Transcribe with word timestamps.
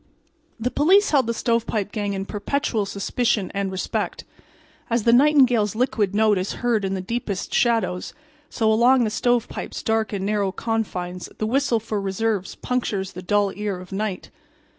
The 0.59 0.71
police 0.71 1.11
held 1.11 1.27
the 1.27 1.33
"Stovepipe" 1.35 1.91
gang 1.91 2.13
in 2.13 2.25
perpetual 2.25 2.87
suspicion 2.87 3.51
and 3.53 3.71
respect. 3.71 4.23
As 4.89 5.03
the 5.03 5.13
nightingale's 5.13 5.75
liquid 5.75 6.15
note 6.15 6.39
is 6.39 6.53
heard 6.65 6.83
in 6.83 6.95
the 6.95 7.01
deepest 7.01 7.53
shadows, 7.53 8.15
so 8.49 8.73
along 8.73 9.03
the 9.03 9.11
"Stovepipe's" 9.11 9.83
dark 9.83 10.11
and 10.11 10.25
narrow 10.25 10.51
confines 10.51 11.29
the 11.37 11.45
whistle 11.45 11.79
for 11.79 12.01
reserves 12.01 12.55
punctures 12.55 13.11
the 13.13 13.21
dull 13.21 13.53
ear 13.55 13.79
of 13.79 13.91
night. 13.91 14.31